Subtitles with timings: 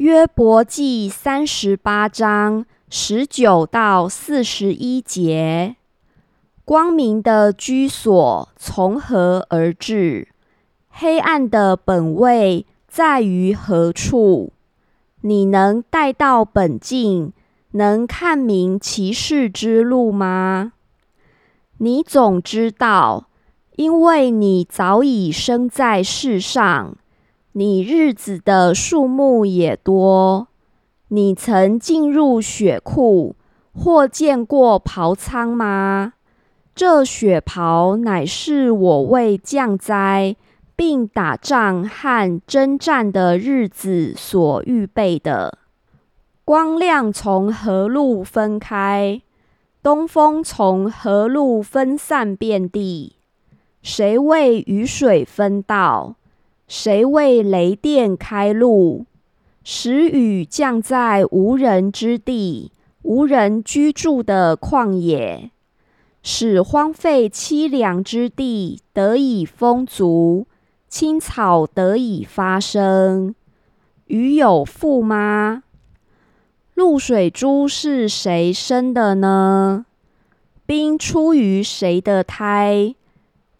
[0.00, 5.76] 约伯记三十八章十九到四十一节：
[6.64, 10.28] 光明的居所从何而至？
[10.88, 14.54] 黑暗的本位在于何处？
[15.20, 17.34] 你能带到本境，
[17.72, 20.72] 能看明其事之路吗？
[21.76, 23.28] 你总知道，
[23.76, 26.96] 因为你早已生在世上，
[27.52, 30.46] 你日子的数目也多。
[31.08, 33.34] 你曾进入雪库，
[33.72, 36.12] 或见过袍仓吗？
[36.76, 40.36] 这雪袍乃是我为降灾，
[40.76, 45.58] 并打仗和征战的日子所预备的。
[46.44, 49.20] 光亮从何路分开？
[49.82, 53.16] 东风从何路分散遍地？
[53.82, 56.14] 谁为雨水分道？
[56.72, 59.04] 谁为雷电开路？
[59.64, 62.70] 使雨降在无人之地、
[63.02, 65.50] 无人居住的旷野，
[66.22, 70.46] 使荒废凄凉之地得以丰足，
[70.88, 73.34] 青草得以发生。
[74.06, 75.64] 雨有父吗？
[76.74, 79.86] 露水珠是谁生的呢？
[80.64, 82.94] 冰出于谁的胎？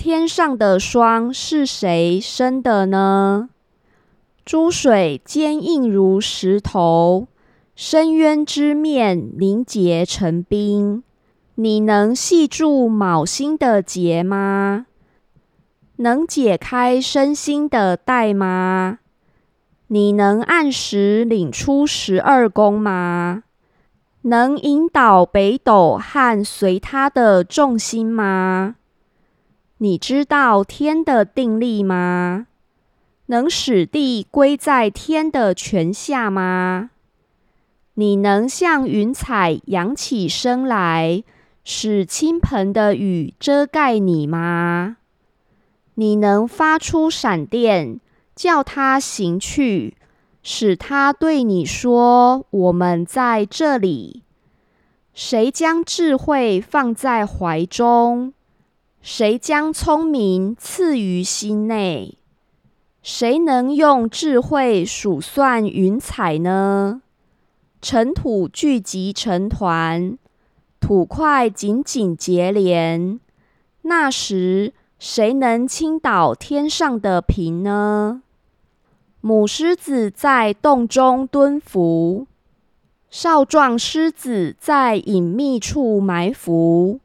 [0.02, 3.50] 天上的霜是谁生的呢？
[4.46, 7.28] 珠水坚硬如石头，
[7.76, 11.02] 深渊之面凝结成冰。
[11.56, 14.86] 你能系住卯星的结吗？
[15.96, 19.00] 能解开身心的带吗？
[19.88, 23.42] 你能按时领出十二宫吗？
[24.22, 28.76] 能引导北斗和随他的众星吗？
[29.82, 32.48] 你知道天的定力吗？
[33.28, 36.90] 能使地归在天的权下吗？
[37.94, 41.24] 你能像云彩扬起身来，
[41.64, 44.98] 使倾盆的雨遮盖你吗？
[45.94, 48.00] 你能发出闪电？
[48.36, 49.96] 叫它行去，
[50.42, 54.24] 使它对你说：“我们在这里。”
[55.14, 58.34] 谁将智慧放在怀中？
[59.02, 62.18] 谁将聪明赐于心内？
[63.02, 67.00] 谁能用智慧数算云彩呢？
[67.80, 70.18] 尘土聚集成团，
[70.80, 73.18] 土块紧紧结连。
[73.82, 78.20] 那时，谁能倾倒天上的平呢？
[79.22, 82.26] 母狮子在洞中蹲伏，
[83.08, 87.00] 少壮狮子在隐秘处埋伏。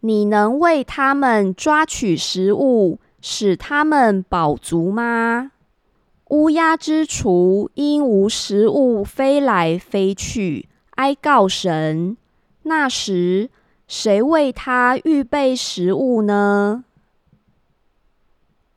[0.00, 5.52] 你能为他们抓取食物，使他们饱足吗？
[6.30, 12.16] 乌鸦之雏因无食物飞来飞去，哀告神。
[12.62, 13.50] 那时，
[13.88, 16.84] 谁为他预备食物呢？